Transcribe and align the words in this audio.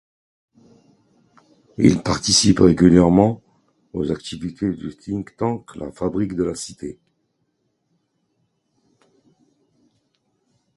Il 1.77 2.01
participe 2.01 2.59
régulièrement 2.61 3.43
aux 3.93 4.11
activités 4.11 4.73
du 4.73 4.95
think 4.97 5.37
tank 5.37 5.75
La 5.75 5.91
Fabrique 5.91 6.33
de 6.33 6.43
la 6.43 6.55
Cité. 6.55 6.97